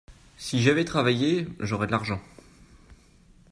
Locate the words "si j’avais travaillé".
0.35-1.47